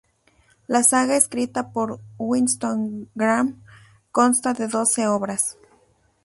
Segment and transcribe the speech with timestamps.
[0.65, 3.61] La saga escrita por Winston Graham
[4.11, 5.59] consta de doce obras.